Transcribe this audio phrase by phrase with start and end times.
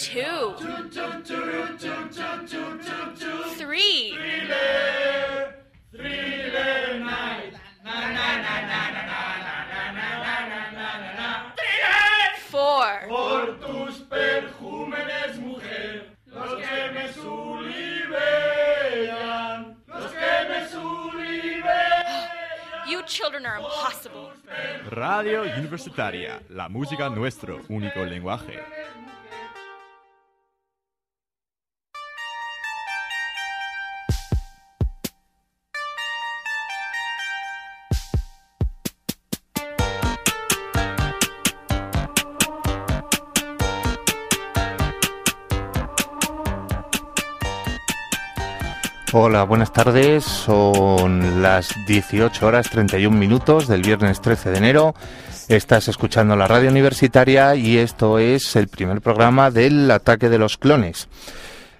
[0.00, 0.54] Two.
[3.58, 4.16] Three.
[12.48, 13.08] Four.
[13.08, 18.16] Por tus perjúmenes, mujer, los que me sublimean,
[19.86, 22.30] los que me sublimean.
[22.88, 24.32] You children are impossible.
[24.90, 28.62] Radio Universitaria, la música nuestro único lenguaje.
[49.12, 50.22] Hola, buenas tardes.
[50.22, 54.94] Son las 18 horas 31 minutos del viernes 13 de enero.
[55.48, 60.58] Estás escuchando la radio universitaria y esto es el primer programa del ataque de los
[60.58, 61.08] clones.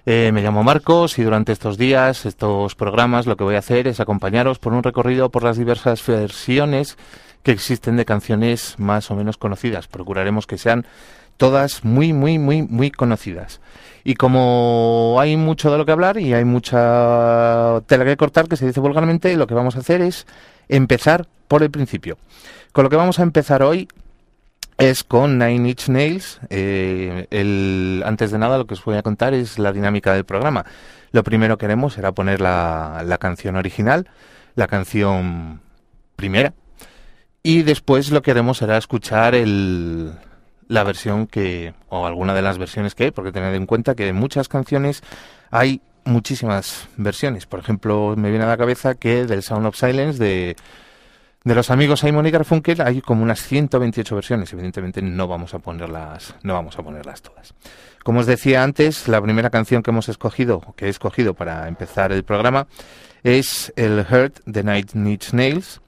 [0.05, 3.87] Eh, me llamo Marcos y durante estos días, estos programas, lo que voy a hacer
[3.87, 6.97] es acompañaros por un recorrido por las diversas versiones
[7.43, 9.87] que existen de canciones más o menos conocidas.
[9.87, 10.85] Procuraremos que sean
[11.37, 13.61] todas muy, muy, muy, muy conocidas.
[14.03, 18.57] Y como hay mucho de lo que hablar y hay mucha tela que cortar, que
[18.57, 20.25] se dice vulgarmente, lo que vamos a hacer es
[20.69, 22.17] empezar por el principio.
[22.71, 23.87] Con lo que vamos a empezar hoy
[24.77, 26.39] es con Nine Inch Nails.
[26.49, 30.65] Eh, antes de nada, lo que os voy a contar es la dinámica del programa.
[31.11, 34.09] Lo primero que haremos será poner la, la canción original,
[34.55, 35.59] la canción
[36.15, 36.53] primera,
[37.43, 40.13] y después lo que haremos será escuchar el,
[40.71, 44.07] la versión que, o alguna de las versiones que hay, porque tened en cuenta que
[44.07, 45.03] en muchas canciones
[45.49, 47.45] hay muchísimas versiones.
[47.45, 50.55] Por ejemplo, me viene a la cabeza que del Sound of Silence de,
[51.43, 54.53] de los amigos Simon y Garfunkel hay como unas 128 versiones.
[54.53, 57.53] Evidentemente no vamos a ponerlas, no vamos a ponerlas todas.
[58.05, 62.13] Como os decía antes, la primera canción que hemos escogido, que he escogido para empezar
[62.13, 62.67] el programa,
[63.23, 65.81] es el Hurt de Night Inch Nails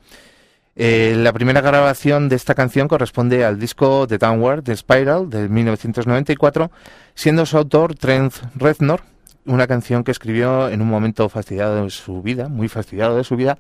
[0.76, 5.48] eh, la primera grabación de esta canción corresponde al disco The Downward de Spiral de
[5.48, 6.72] 1994,
[7.14, 9.02] siendo su autor Trent Reznor,
[9.46, 13.36] una canción que escribió en un momento fastidiado de su vida, muy fastidiado de su
[13.36, 13.58] vida,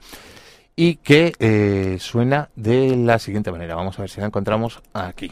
[0.76, 3.76] y que eh, suena de la siguiente manera.
[3.76, 5.32] Vamos a ver si la encontramos aquí.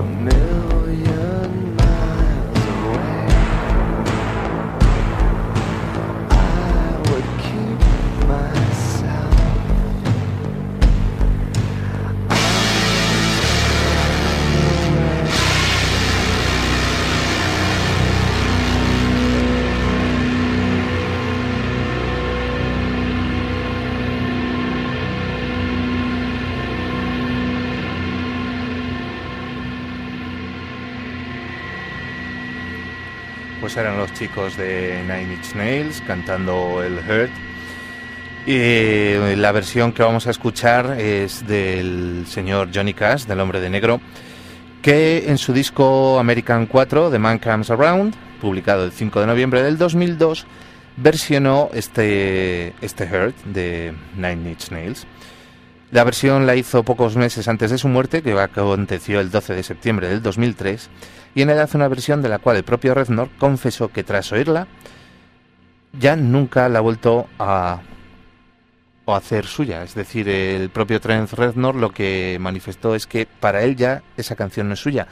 [0.00, 0.59] a million
[33.80, 37.30] eran los chicos de Nine Inch Nails cantando el Hurt.
[38.46, 43.60] Y eh, la versión que vamos a escuchar es del señor Johnny Cash, del Hombre
[43.60, 44.00] de Negro,
[44.82, 49.62] que en su disco American 4, The Man Comes Around, publicado el 5 de noviembre
[49.62, 50.46] del 2002,
[50.96, 55.06] versionó este, este Hurt de Nine Inch Nails.
[55.90, 59.62] La versión la hizo pocos meses antes de su muerte, que aconteció el 12 de
[59.64, 60.88] septiembre del 2003,
[61.34, 64.30] y en ella hace una versión de la cual el propio Reznor confesó que tras
[64.30, 64.68] oírla
[65.98, 67.80] ya nunca la ha vuelto a,
[69.06, 69.82] a hacer suya.
[69.82, 74.36] Es decir, el propio Trent Reznor lo que manifestó es que para él ya esa
[74.36, 75.08] canción no es suya,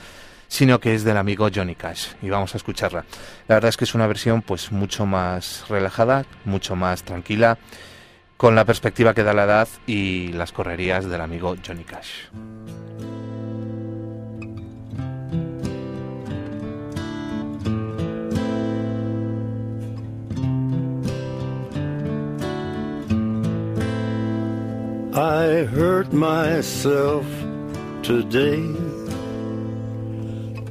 [0.47, 2.09] sino que es del amigo Johnny Cash.
[2.23, 3.05] Y vamos a escucharla.
[3.49, 7.59] La verdad es que es una versión pues mucho más relajada, mucho más tranquila,
[8.39, 12.29] con la perspectiva que da la edad y las correrías del amigo Johnny Cash.
[25.13, 27.27] I hurt myself
[28.05, 28.63] today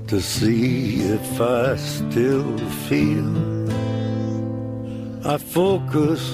[0.07, 2.57] to see if I still
[2.87, 3.27] feel.
[5.25, 6.33] I focus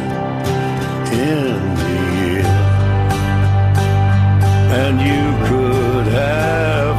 [4.73, 6.90] And you could have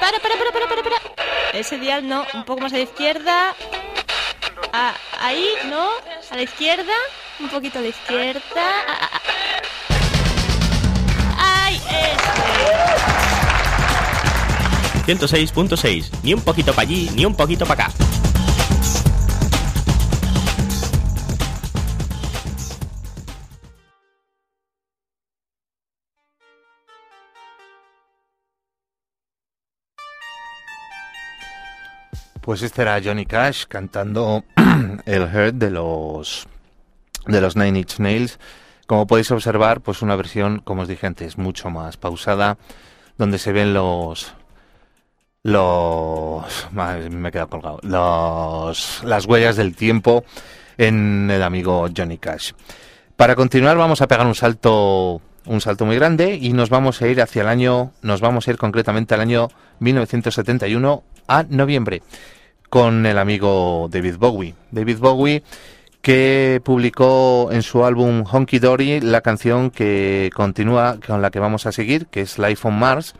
[0.00, 0.96] para, para, para, para, para, para.
[1.52, 3.54] Ese dial no, un poco más a la izquierda.
[4.72, 5.88] Ah, ahí, no,
[6.30, 6.92] a la izquierda,
[7.38, 8.40] un poquito a la izquierda.
[11.38, 12.30] ¡Ay, ese!
[15.06, 16.10] 106.6.
[16.22, 18.09] Ni un poquito para allí, ni un poquito para acá.
[32.40, 34.44] Pues este era Johnny Cash cantando
[35.04, 36.48] el Hurt de los
[37.26, 38.38] de los Nine Inch Nails.
[38.86, 42.56] Como podéis observar, pues una versión, como os dije antes, mucho más pausada,
[43.18, 44.34] donde se ven los
[45.42, 47.78] los me he quedado colgado.
[47.82, 50.24] Los las huellas del tiempo
[50.78, 52.52] en el amigo Johnny Cash.
[53.16, 57.08] Para continuar vamos a pegar un salto un salto muy grande y nos vamos a
[57.08, 59.48] ir hacia el año, nos vamos a ir concretamente al año
[59.80, 62.02] 1971 a noviembre
[62.68, 64.54] con el amigo David Bowie.
[64.70, 65.42] David Bowie
[66.02, 71.66] que publicó en su álbum Honky Dory la canción que continúa con la que vamos
[71.66, 73.14] a seguir, que es Life on Mars,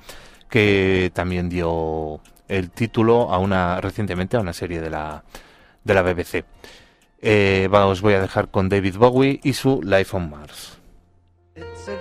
[0.48, 5.22] que también dio el título a una recientemente a una serie de la
[5.84, 6.44] de la BBC.
[7.22, 10.78] Eh, os voy a dejar con David Bowie y su Life on Mars.
[11.54, 12.00] It's a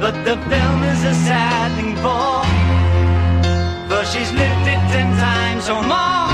[0.00, 2.46] But the film is a sad thing for,
[3.88, 6.30] for she's lived it ten times or more.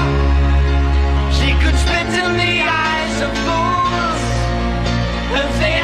[1.32, 4.22] She could spit in the eyes of fools
[5.40, 5.83] if they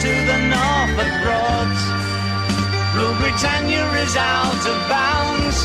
[0.00, 1.82] to the Norfolk Broads.
[2.96, 5.58] Rule Britannia is out of bounds.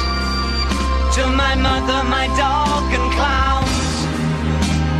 [1.16, 3.96] To my mother, my dog, and clowns.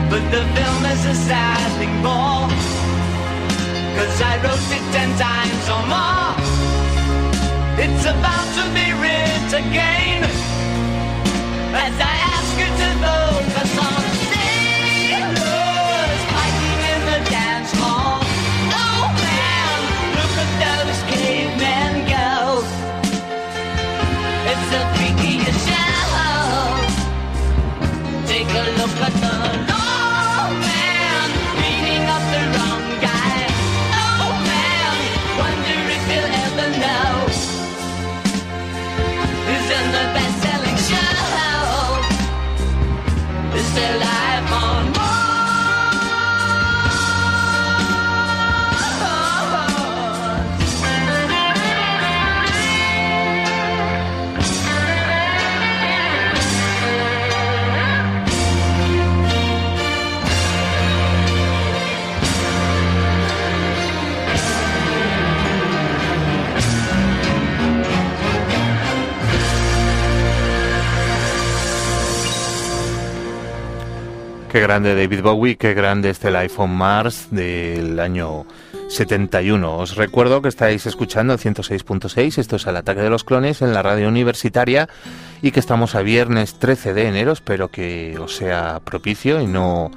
[0.10, 2.48] But the film is a sad thing more.
[3.98, 6.32] Cause I wrote it ten times or more.
[7.84, 10.24] It's about to be writ again.
[11.76, 12.25] As I
[74.56, 78.46] Qué grande David Bowie, qué grande este Life on Mars del año
[78.88, 79.80] 71.
[79.80, 83.74] Os recuerdo que estáis escuchando el 106.6, esto es el ataque de los clones en
[83.74, 84.88] la radio universitaria
[85.42, 89.92] y que estamos a viernes 13 de enero, espero que os sea propicio y no,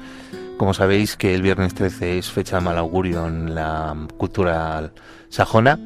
[0.56, 4.90] como sabéis que el viernes 13 es fecha de mal augurio en la cultura
[5.28, 5.78] sajona.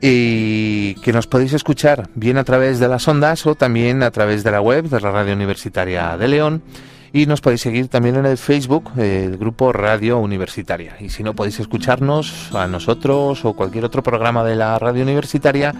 [0.00, 4.42] Y que nos podéis escuchar bien a través de las ondas o también a través
[4.42, 6.62] de la web de la Radio Universitaria de León
[7.12, 10.96] y nos podéis seguir también en el Facebook, el grupo Radio Universitaria.
[11.00, 15.74] Y si no podéis escucharnos a nosotros o cualquier otro programa de la Radio Universitaria,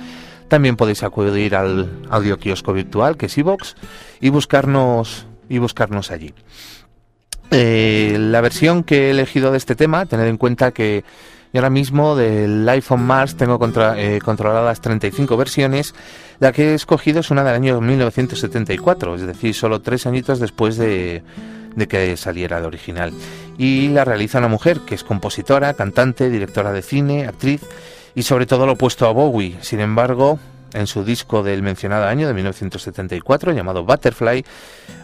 [0.49, 3.77] también podéis acudir al audio kiosco virtual que es iVox
[4.21, 6.35] y buscarnos y buscarnos allí.
[7.51, 11.05] Eh, la versión que he elegido de este tema, tened en cuenta que
[11.53, 15.95] yo ahora mismo del iPhone Mars tengo contra, eh, controladas 35 versiones.
[16.41, 20.77] La que he escogido es una del año 1974, es decir, solo tres añitos después
[20.77, 21.23] de,
[21.75, 23.13] de que saliera el original.
[23.57, 27.63] Y la realiza una mujer que es compositora, cantante, directora de cine, actriz
[28.15, 29.57] y sobre todo lo opuesto a Bowie.
[29.63, 30.39] Sin embargo,
[30.75, 34.45] en su disco del mencionado año de 1974 llamado Butterfly,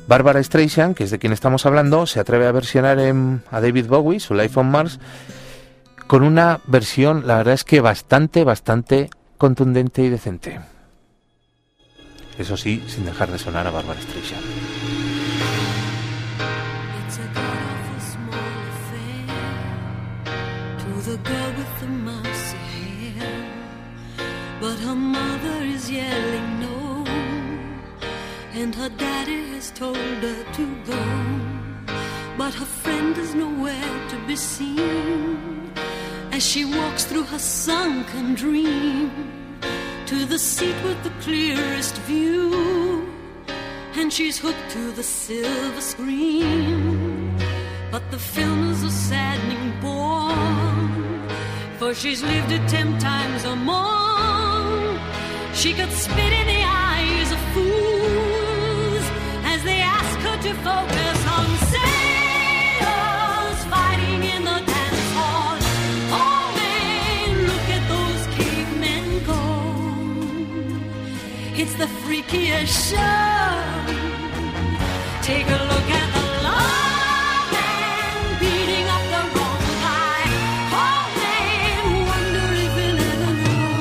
[0.06, 3.86] Barbara Streisand, que es de quien estamos hablando, se atreve a versionar en, a David
[3.86, 4.98] Bowie su Life on Mars
[6.06, 10.60] con una versión, la verdad es que bastante, bastante contundente y decente.
[12.38, 14.44] Eso sí, sin dejar de sonar a Barbara Streisand.
[21.04, 22.56] The girl with the mousy
[23.18, 23.46] hair.
[24.58, 27.04] But her mother is yelling no,
[28.54, 31.02] and her daddy has told her to go.
[32.38, 35.73] But her friend is nowhere to be seen
[36.34, 39.08] as she walks through her sunken dream
[40.04, 43.08] to the seat with the clearest view.
[43.94, 47.38] And she's hooked to the silver screen.
[47.92, 50.34] But the film is a saddening bore,
[51.78, 54.98] for she's lived it ten times or more.
[55.54, 59.04] She could spit in the eyes of fools
[59.52, 61.13] as they ask her to focus
[71.66, 73.56] It's the freakiest show.
[75.22, 80.22] Take a look at the lawman beating up the wrong guy.
[80.82, 83.72] Oh man, wonder if he'll ever know.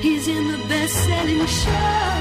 [0.00, 2.13] He's in the best-selling show.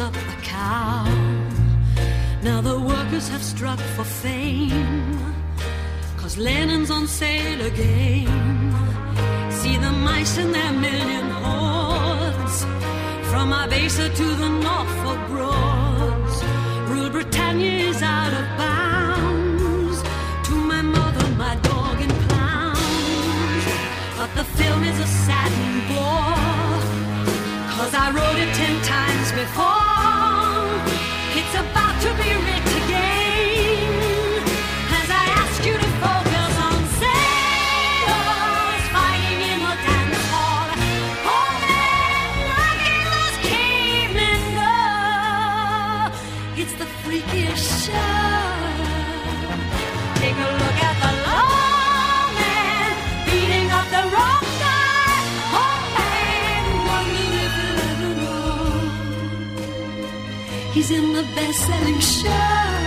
[0.00, 1.04] Up a cow.
[2.42, 5.18] Now the workers have struck for fame.
[6.16, 8.72] Cause Lennon's on sale again.
[9.60, 12.56] See the mice in their million hordes.
[13.30, 16.36] From Ibiza to the Norfolk Broads.
[16.90, 19.96] Rule Britannia is out of bounds.
[20.48, 23.64] To my mother, my dog, and clowns.
[24.18, 26.80] But the film is a saddening bore.
[27.76, 29.89] Cause I wrote it ten times before.
[32.00, 32.69] To be written
[60.90, 62.79] in the best-selling show.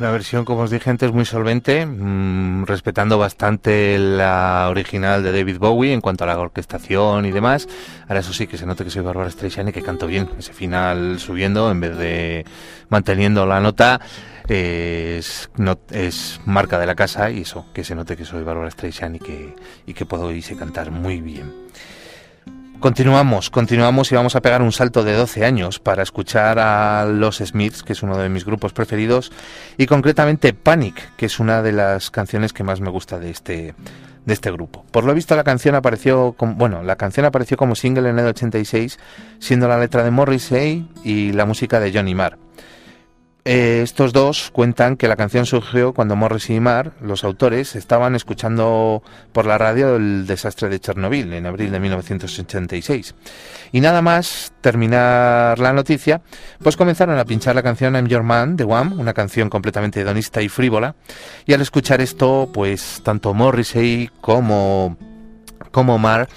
[0.00, 5.58] Una versión, como os dije antes, muy solvente, mm, respetando bastante la original de David
[5.58, 7.68] Bowie en cuanto a la orquestación y demás.
[8.08, 10.30] Ahora eso sí, que se note que soy Barbara Streisand y que canto bien.
[10.38, 12.46] Ese final subiendo en vez de
[12.88, 14.00] manteniendo la nota
[14.48, 15.50] es,
[15.90, 19.18] es marca de la casa y eso, que se note que soy Barbara Streisand y
[19.18, 21.59] que, y que puedo irse cantar muy bien.
[22.80, 27.36] Continuamos, continuamos y vamos a pegar un salto de 12 años para escuchar a Los
[27.36, 29.30] Smiths, que es uno de mis grupos preferidos,
[29.76, 33.74] y concretamente Panic, que es una de las canciones que más me gusta de este
[34.24, 34.84] de este grupo.
[34.90, 38.26] Por lo visto la canción apareció como, bueno, la canción apareció como single en el
[38.26, 38.98] 86,
[39.38, 42.38] siendo la letra de Morrissey y la música de Johnny Marr.
[43.46, 48.14] Eh, estos dos cuentan que la canción surgió cuando Morrissey y Marr, los autores, estaban
[48.14, 53.14] escuchando por la radio el desastre de Chernobyl en abril de 1986.
[53.72, 56.20] Y nada más terminar la noticia,
[56.62, 60.42] pues comenzaron a pinchar la canción I'm Your Man de Wham, una canción completamente hedonista
[60.42, 60.94] y frívola.
[61.46, 64.98] Y al escuchar esto, pues tanto Morrissey como,
[65.70, 66.28] como Marr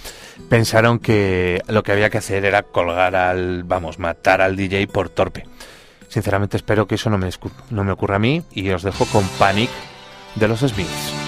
[0.49, 5.09] pensaron que lo que había que hacer era colgar al, vamos, matar al DJ por
[5.09, 5.45] torpe.
[6.13, 7.27] Sinceramente espero que eso no me,
[7.71, 9.71] no me ocurra a mí y os dejo con Panic
[10.35, 11.22] de los Smiths.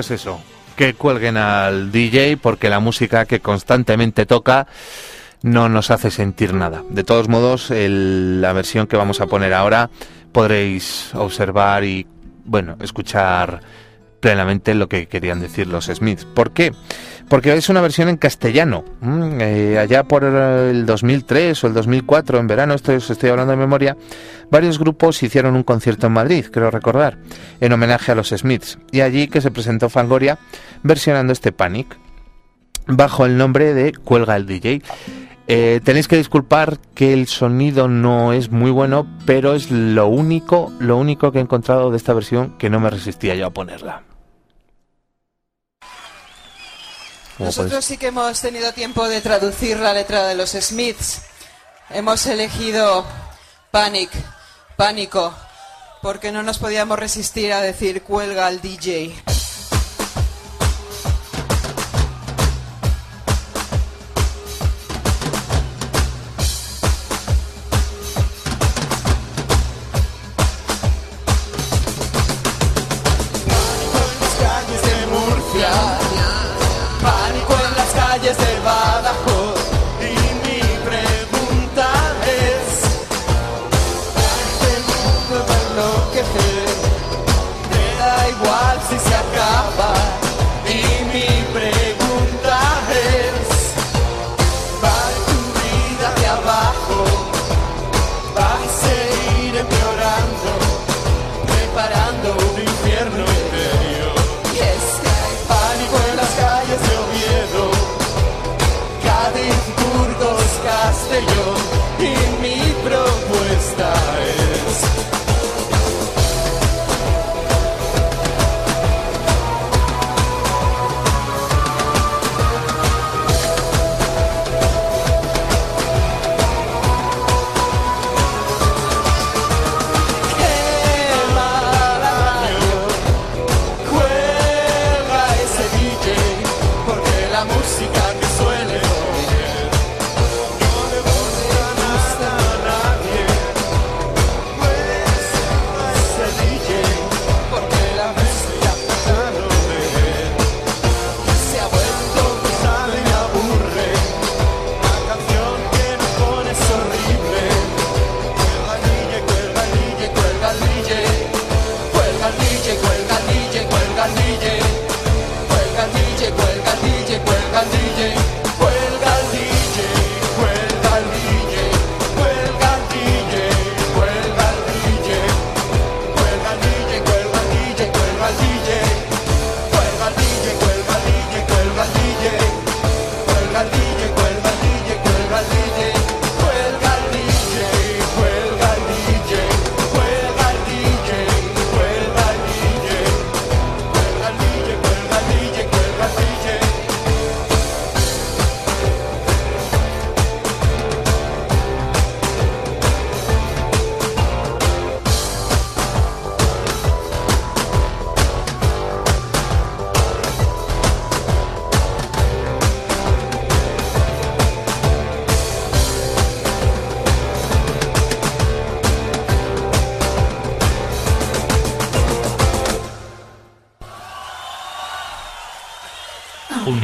[0.00, 0.40] Pues eso,
[0.76, 4.66] que cuelguen al DJ porque la música que constantemente toca
[5.42, 6.82] no nos hace sentir nada.
[6.88, 9.90] De todos modos, el- la versión que vamos a poner ahora
[10.32, 12.06] podréis observar y,
[12.46, 13.60] bueno, escuchar
[14.20, 16.24] plenamente lo que querían decir los Smiths.
[16.24, 16.72] ¿Por qué?
[17.28, 18.84] Porque es una versión en castellano.
[19.00, 23.52] Mm, eh, allá por el 2003 o el 2004, en verano, esto os estoy hablando
[23.52, 23.96] de memoria,
[24.50, 27.18] varios grupos hicieron un concierto en Madrid, creo recordar,
[27.60, 28.78] en homenaje a los Smiths.
[28.92, 30.38] Y allí que se presentó Fangoria
[30.82, 31.98] versionando este Panic.
[32.86, 34.82] bajo el nombre de Cuelga el DJ.
[35.52, 40.72] Eh, tenéis que disculpar que el sonido no es muy bueno, pero es lo único,
[40.78, 44.04] lo único que he encontrado de esta versión que no me resistía yo a ponerla.
[45.80, 51.22] Como Nosotros podéis- sí que hemos tenido tiempo de traducir la letra de los Smiths.
[51.90, 53.04] Hemos elegido
[53.70, 54.10] Panic,
[54.76, 55.34] pánico,
[56.02, 59.14] porque no nos podíamos resistir a decir cuelga al DJ.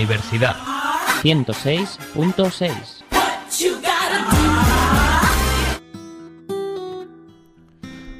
[0.06, 0.54] Universidad
[1.22, 3.02] 106.6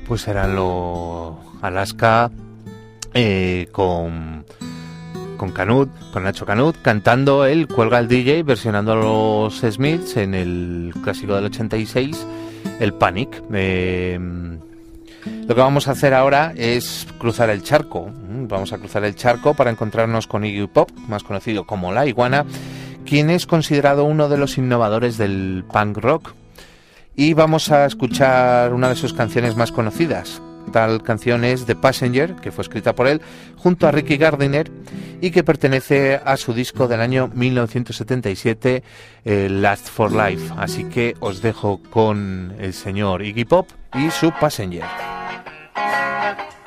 [0.08, 2.32] Pues eran lo Alaska
[3.14, 4.44] eh, con
[5.36, 10.34] con Canut, con Nacho Canut, cantando el Cuelga el DJ, versionando a los Smiths en
[10.34, 12.26] el clásico del 86,
[12.80, 13.44] el Panic.
[13.52, 14.18] Eh,
[15.46, 18.08] lo que vamos a hacer ahora es cruzar el charco.
[18.08, 22.06] Mm, Vamos a cruzar el charco para encontrarnos con Iggy Pop, más conocido como La
[22.06, 22.44] Iguana,
[23.04, 26.34] quien es considerado uno de los innovadores del punk rock.
[27.14, 30.42] Y vamos a escuchar una de sus canciones más conocidas.
[30.72, 33.22] Tal canción es The Passenger, que fue escrita por él
[33.56, 34.70] junto a Ricky Gardiner
[35.20, 38.82] y que pertenece a su disco del año 1977,
[39.24, 40.52] eh, Last for Life.
[40.56, 45.15] Así que os dejo con el señor Iggy Pop y su Passenger.
[45.76, 46.65] Thank you.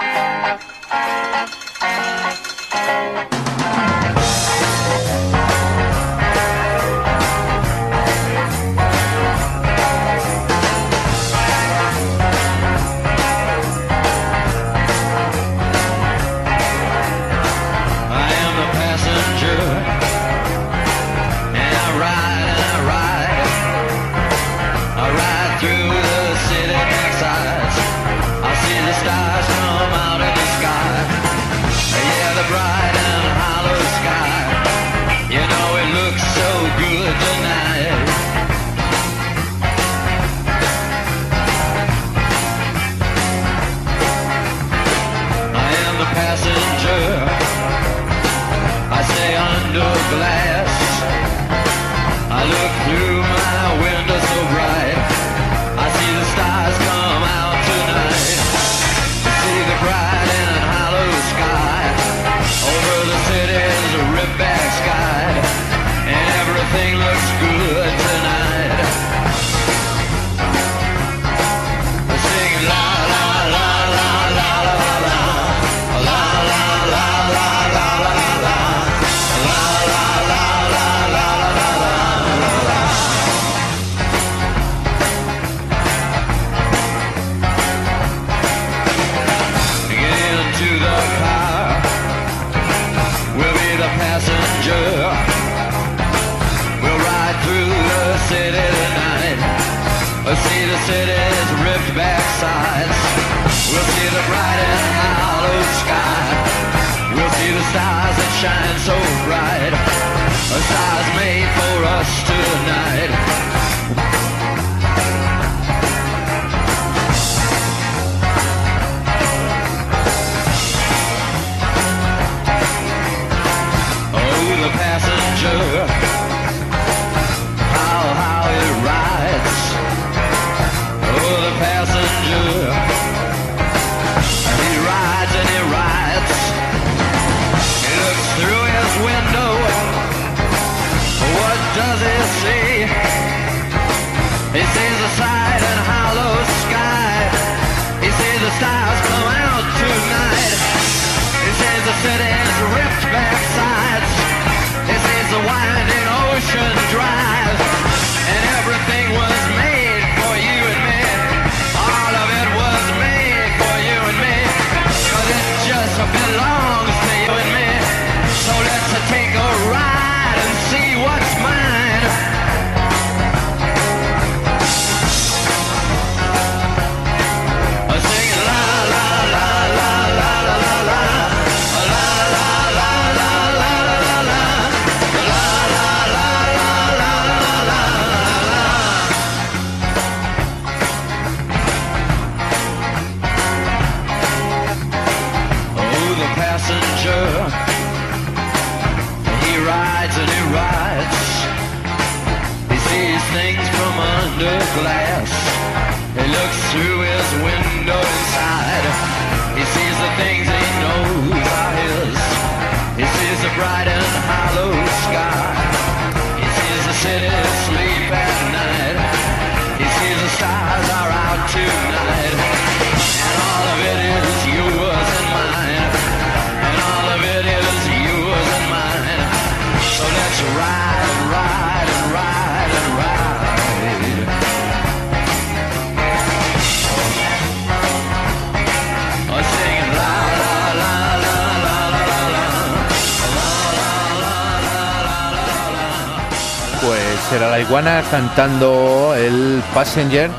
[248.11, 250.31] cantando el Passenger,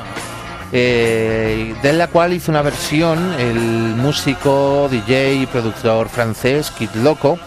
[0.73, 7.39] eh, de la cual hizo una versión el músico, DJ y productor francés Kid Loco,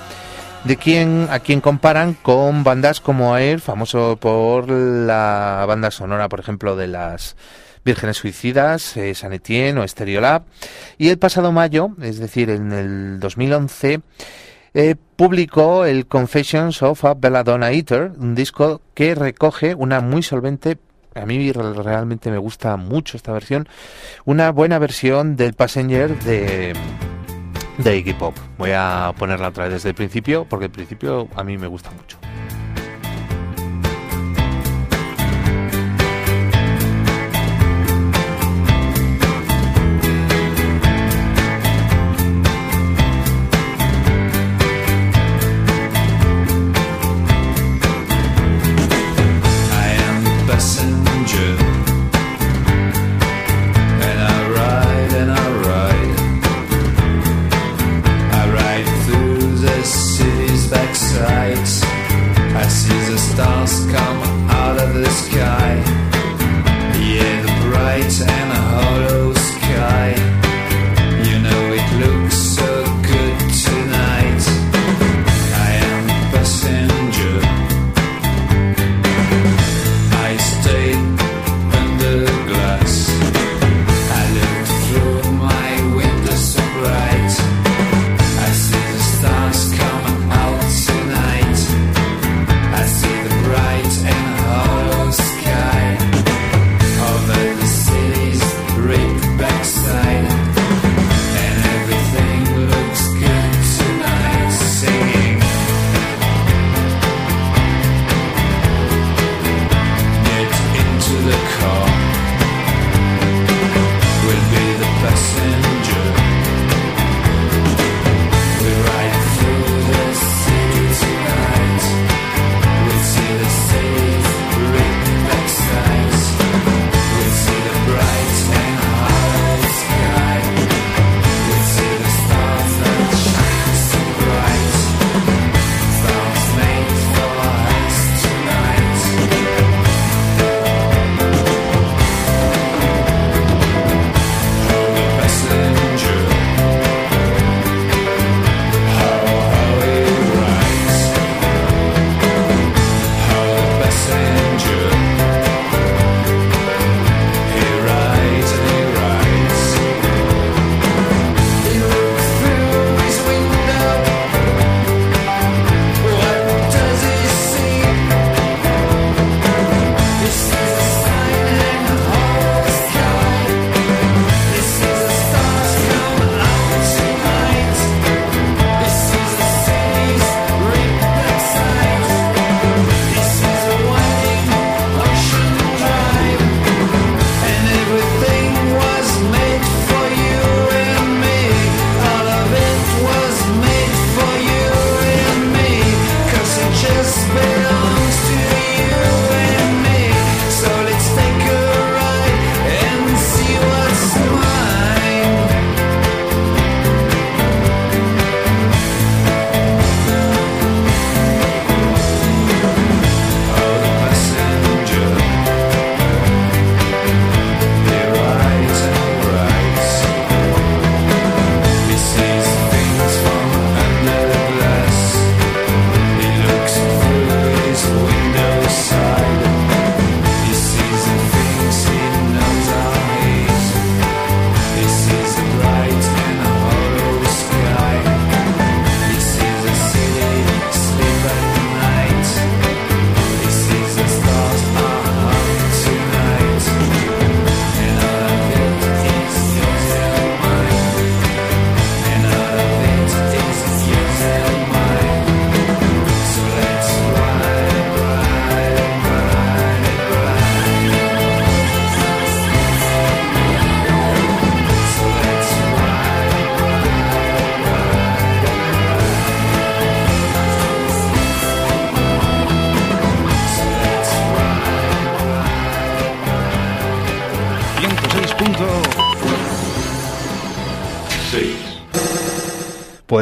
[0.64, 6.40] de quien a quien comparan con bandas como Air, famoso por la banda sonora, por
[6.40, 7.36] ejemplo, de las
[7.84, 10.44] Vírgenes Suicidas, eh, San Etienne o Stereolab.
[10.98, 14.02] Y el pasado mayo, es decir, en el 2011,
[14.74, 20.78] eh, publicó el Confessions of a Belladonna Eater, un disco que recoge una muy solvente
[21.16, 23.68] a mí realmente me gusta mucho esta versión,
[24.26, 26.74] una buena versión del Passenger de
[27.78, 28.36] de Iggy Pop.
[28.58, 31.92] Voy a ponerla otra vez desde el principio porque el principio a mí me gusta
[31.92, 32.18] mucho.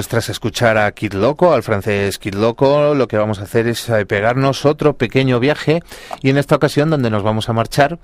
[0.08, 3.88] Tras escuchar a Kid Loco, al francés Kid Loco, lo que vamos a hacer es
[3.89, 5.82] eh, pegarnos otro pequeño viaje
[6.22, 7.99] y en esta ocasión donde nos vamos a marchar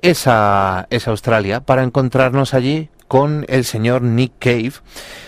[0.00, 4.74] es a, es a Australia para encontrarnos allí con el señor Nick Cave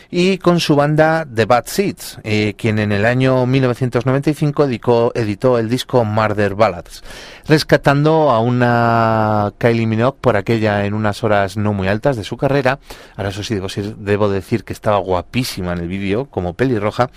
[0.08, 5.58] y con su banda The Bad Seeds, eh, quien en el año 1995 edicó- editó
[5.58, 7.02] el disco Murder Ballads,
[7.48, 12.36] rescatando a una Kylie Minogue por aquella en unas horas no muy altas de su
[12.36, 12.78] carrera.
[13.16, 13.66] Ahora eso sí debo,
[13.96, 17.10] debo decir que estaba guapísima en el vídeo, como pelirroja,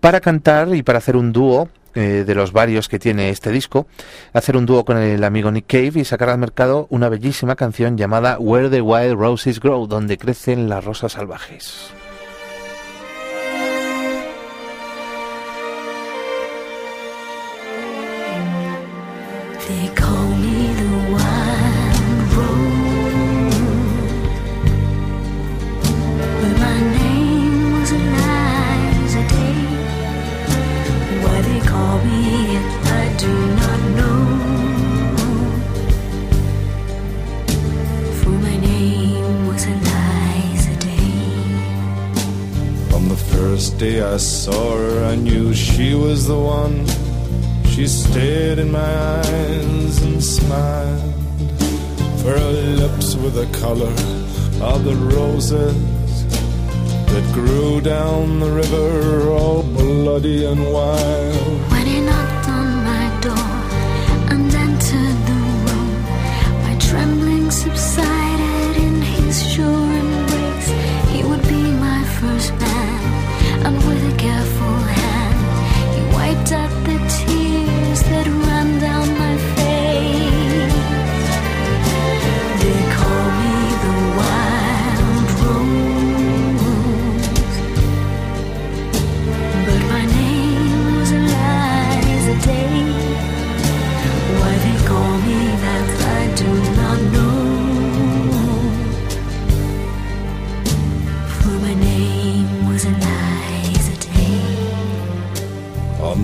[0.00, 3.86] para cantar y para hacer un dúo eh, de los varios que tiene este disco,
[4.32, 7.96] hacer un dúo con el amigo Nick Cave y sacar al mercado una bellísima canción
[7.96, 11.92] llamada Where the Wild Roses Grow, donde crecen las rosas salvajes.
[32.04, 32.56] Me
[33.02, 34.18] I do not know.
[38.20, 40.74] For my name was Eliza.
[42.96, 46.86] On the first day I saw her, I knew she was the one.
[47.72, 51.14] She stared in my eyes and smiled.
[52.20, 52.52] For her
[52.82, 53.94] lips were the color
[54.62, 55.74] of the roses
[57.10, 61.73] that grew down the river, all bloody and wild.
[61.84, 63.50] He knocked on my door
[64.32, 66.02] and entered the room,
[66.62, 68.13] my trembling subsided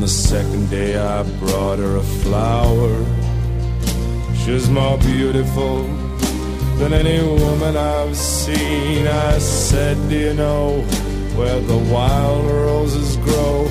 [0.00, 3.04] On the second day, I brought her a flower.
[4.34, 5.82] She's more beautiful
[6.78, 9.06] than any woman I've seen.
[9.06, 10.80] I said, Do you know
[11.36, 13.68] where the wild roses grow?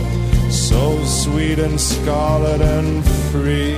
[0.52, 3.74] So sweet and scarlet and free.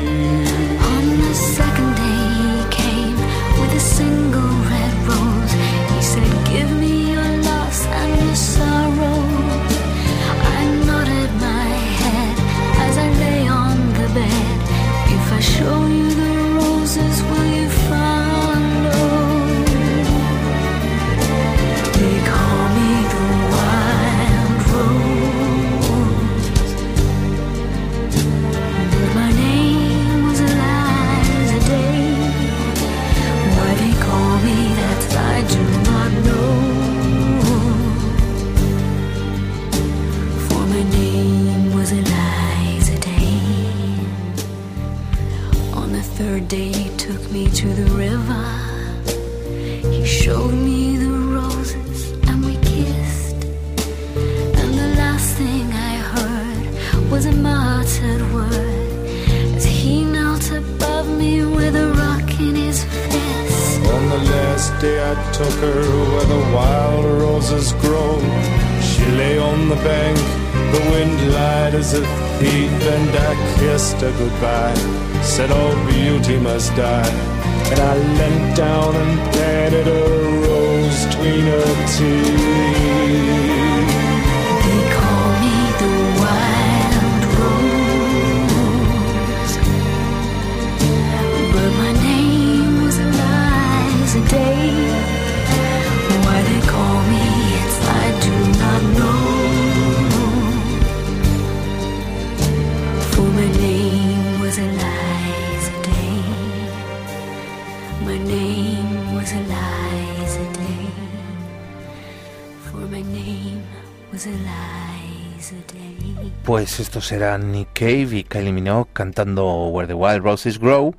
[117.10, 120.94] Eran Nick Cave y Kylie Minogue cantando Where the Wild Roses Grow,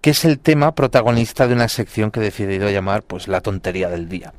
[0.00, 3.90] que es el tema protagonista de una sección que he decidido llamar pues la tontería
[3.90, 4.32] del día.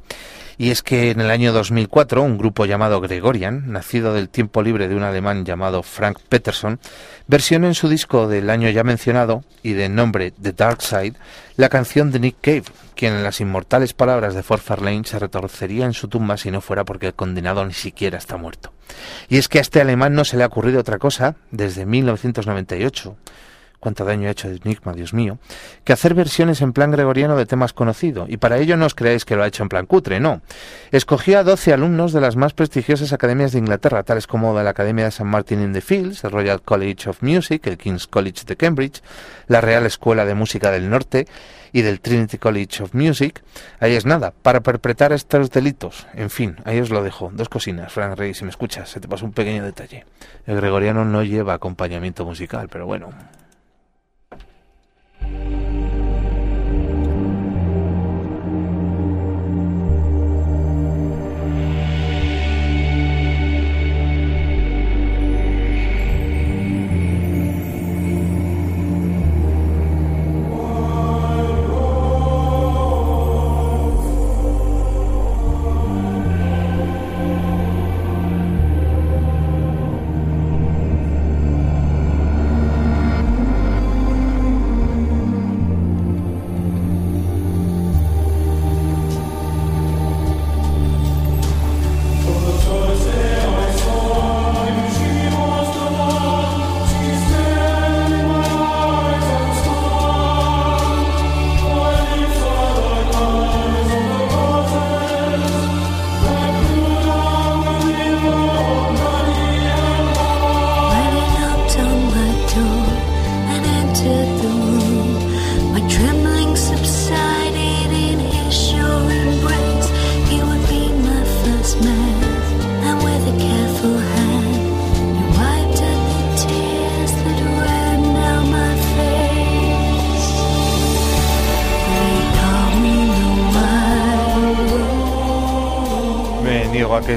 [0.58, 4.88] Y es que en el año 2004 un grupo llamado Gregorian, nacido del tiempo libre
[4.88, 6.80] de un alemán llamado Frank Peterson,
[7.28, 11.14] versionó en su disco del año ya mencionado y de nombre The Dark Side
[11.58, 12.64] la canción de Nick Cave,
[12.96, 16.62] quien en las inmortales palabras de Ford Fairlane se retorcería en su tumba si no
[16.62, 18.74] fuera porque el condenado ni siquiera está muerto.
[19.30, 23.18] Y es que a este alemán no se le ha ocurrido otra cosa desde 1998
[23.80, 25.38] cuánto daño ha hecho Enigma, Dios mío,
[25.84, 28.30] que hacer versiones en plan gregoriano de temas conocidos.
[28.30, 30.42] Y para ello no os creáis que lo ha hecho en plan cutre, no.
[30.92, 34.72] Escogió a 12 alumnos de las más prestigiosas academias de Inglaterra, tales como de la
[34.72, 35.24] Academia de St.
[35.24, 39.02] Martin in the Fields, el Royal College of Music, el King's College de Cambridge,
[39.48, 41.28] la Real Escuela de Música del Norte
[41.76, 43.44] y del Trinity College of Music.
[43.82, 46.08] Ahí es nada, para perpetrar estos delitos.
[46.14, 47.32] En fin, ahí os lo dejo.
[47.34, 50.06] Dos cocinas, Frank Rey, si me escuchas, se te pasó un pequeño detalle.
[50.46, 53.10] El gregoriano no lleva acompañamiento musical, pero bueno.
[55.32, 55.65] thank you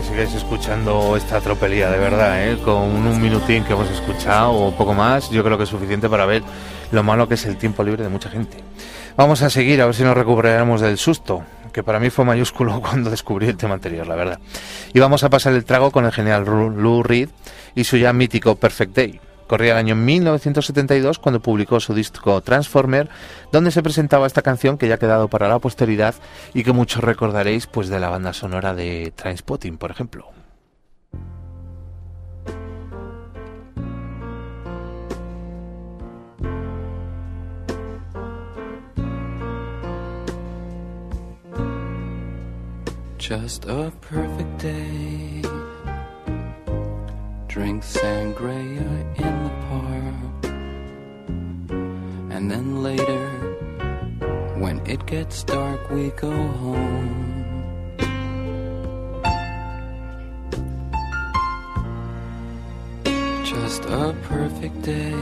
[0.03, 2.59] sigáis escuchando esta tropelía, de verdad, ¿eh?
[2.65, 2.77] Con
[3.07, 6.43] un minutín que hemos escuchado o poco más, yo creo que es suficiente para ver
[6.93, 8.59] lo malo que es el tiempo libre de mucha gente.
[9.17, 11.43] Vamos a seguir, a ver si nos recuperaremos del susto,
[11.73, 14.39] que para mí fue mayúsculo cuando descubrí el tema anterior, la verdad.
[14.93, 17.29] Y vamos a pasar el trago con el genial Ru- Lou Reed
[17.75, 19.21] y su ya mítico Perfect Day.
[19.49, 23.09] Corría el año 1972 cuando publicó su disco Transformer,
[23.51, 26.15] donde se presentaba esta canción que ya ha quedado para la posteridad
[26.53, 30.31] y que muchos recordaréis pues de la banda sonora de Trainspotting, por ejemplo.
[43.19, 45.43] Just a perfect day.
[47.47, 49.38] Drink sangria in
[52.39, 53.27] And then later,
[54.63, 57.35] when it gets dark, we go home.
[63.43, 65.19] Just a perfect day.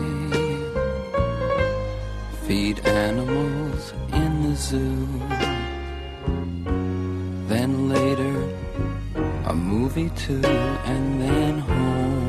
[2.44, 5.08] Feed animals in the zoo.
[7.48, 8.36] Then later,
[9.46, 12.25] a movie too, and then home.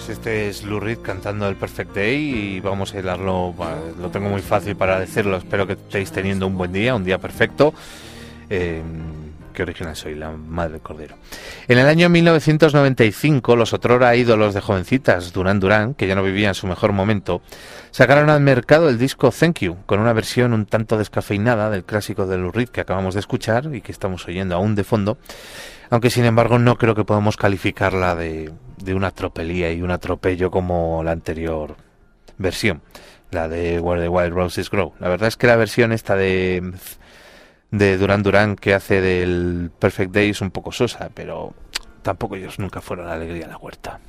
[0.00, 3.54] Pues este es Lou Reed cantando el Perfect Day y vamos a hilarlo,
[4.00, 7.18] lo tengo muy fácil para decirlo, espero que estéis teniendo un buen día, un día
[7.18, 7.74] perfecto.
[8.48, 8.80] Eh,
[9.52, 11.16] qué original soy, la madre del cordero.
[11.68, 16.54] En el año 1995, los otrora ídolos de jovencitas, Duran Duran, que ya no vivían
[16.54, 17.42] su mejor momento,
[17.90, 22.26] sacaron al mercado el disco Thank You, con una versión un tanto descafeinada del clásico
[22.26, 25.18] de Lou Reed que acabamos de escuchar y que estamos oyendo aún de fondo,
[25.90, 30.50] aunque sin embargo no creo que podamos calificarla de, de una tropelía y un atropello
[30.50, 31.76] como la anterior
[32.38, 32.80] versión,
[33.30, 34.94] la de Where the Wild Roses Grow.
[34.98, 36.72] La verdad es que la versión esta de
[37.70, 41.54] de Duran Duran que hace del Perfect Day es un poco sosa, pero
[42.02, 44.00] tampoco ellos nunca fueron la alegría de la huerta.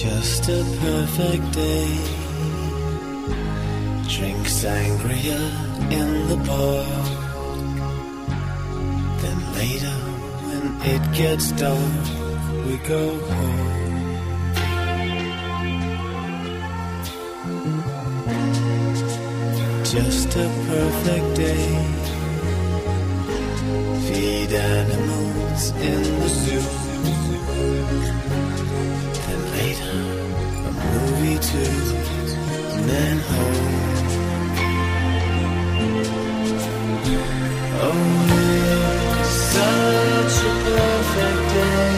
[0.00, 1.94] Just a perfect day.
[4.08, 5.40] Drink sangria
[5.92, 6.86] in the bar.
[9.20, 9.98] Then later,
[10.46, 12.04] when it gets dark,
[12.64, 13.80] we go home.
[19.84, 21.68] Just a perfect day.
[24.06, 26.90] Feed animals in the zoo.
[31.42, 33.80] And then home.
[37.82, 37.96] Oh,
[39.20, 41.92] it's such a perfect day.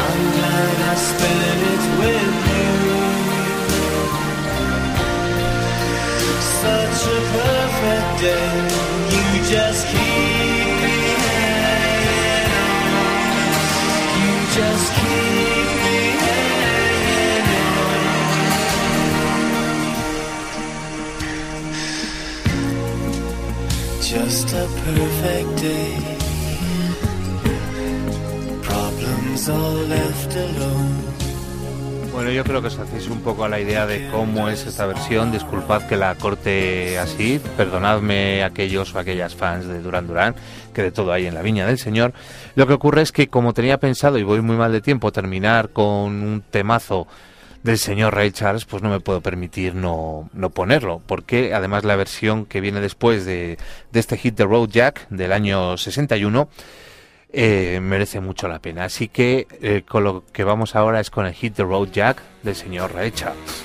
[0.00, 2.72] I'm glad I spent it with you.
[6.64, 8.56] Such a perfect day.
[9.12, 10.07] You just keep
[32.12, 34.86] Bueno, yo creo que os hacéis un poco a la idea de cómo es esta
[34.86, 35.32] versión.
[35.32, 37.40] Disculpad que la corte así.
[37.58, 40.34] Perdonadme aquellos o aquellas fans de Duran Duran,
[40.72, 42.14] que de todo hay en la viña del Señor.
[42.54, 45.68] Lo que ocurre es que como tenía pensado, y voy muy mal de tiempo, terminar
[45.70, 47.06] con un temazo
[47.62, 51.00] del señor Ray Charles, pues no me puedo permitir no, no ponerlo.
[51.06, 53.58] Porque además la versión que viene después de,
[53.92, 56.48] de este hit de Road Jack del año 61
[57.30, 58.84] eh, merece mucho la pena.
[58.84, 62.22] Así que eh, con lo que vamos ahora es con el hit de Road Jack
[62.42, 63.64] del señor Ray Charles.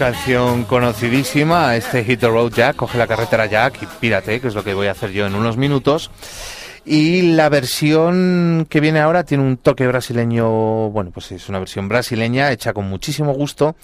[0.00, 4.54] canción conocidísima, este Hit the Road Jack, coge la carretera Jack y pírate, que es
[4.54, 6.10] lo que voy a hacer yo en unos minutos.
[6.86, 11.86] Y la versión que viene ahora tiene un toque brasileño, bueno, pues es una versión
[11.86, 13.76] brasileña hecha con muchísimo gusto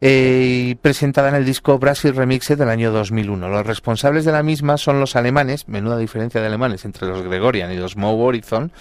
[0.00, 3.46] eh, y presentada en el disco Brasil Remixed del año 2001.
[3.50, 7.70] Los responsables de la misma son los alemanes, menuda diferencia de alemanes entre los Gregorian
[7.70, 8.72] y los Mow Horizon,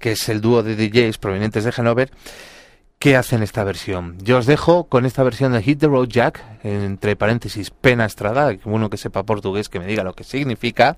[0.00, 2.10] que es el dúo de DJs provenientes de Hannover,
[2.98, 4.16] qué hacen esta versión.
[4.22, 8.56] Yo os dejo con esta versión de Hit the Road Jack, entre paréntesis, pena estrada,
[8.64, 10.96] uno que sepa portugués que me diga lo que significa.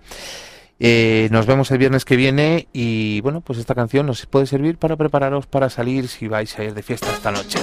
[0.81, 4.79] Eh, nos vemos el viernes que viene y bueno, pues esta canción nos puede servir
[4.79, 7.59] para prepararos para salir si vais a ir de fiesta esta noche.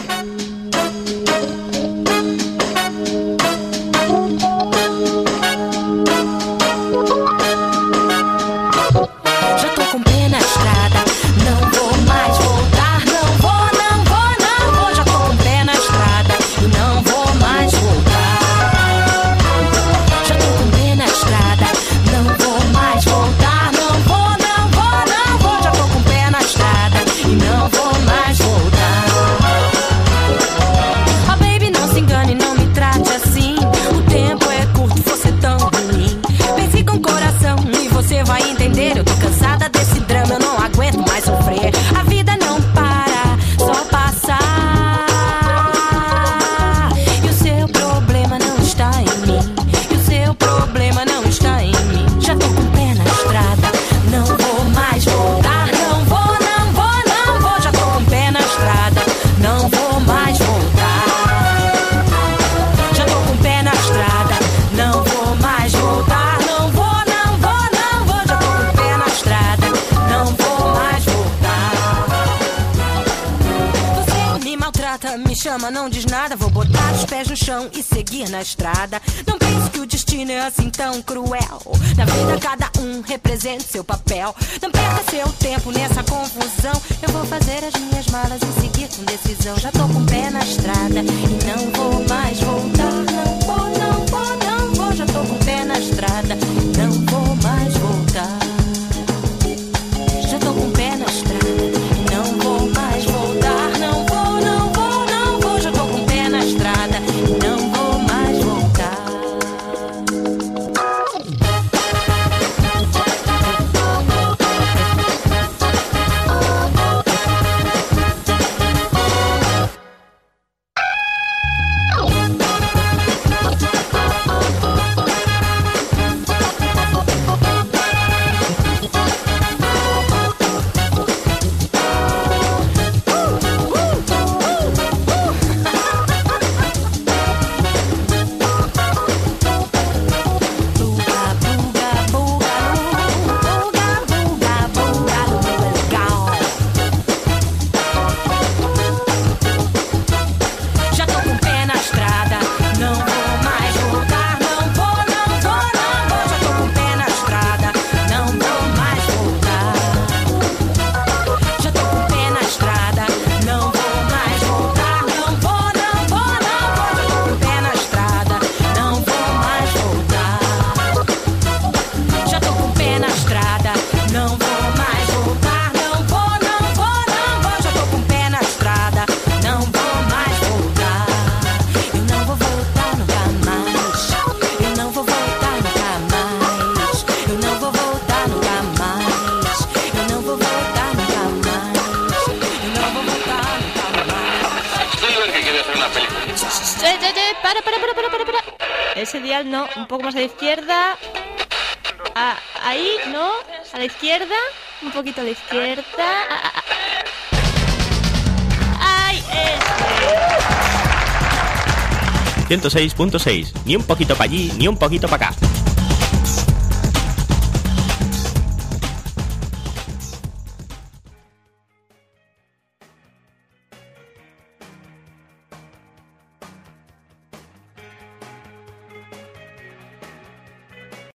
[212.70, 213.54] 106.6.
[213.66, 215.45] Ni un poquito para allí, ni un poquito para acá.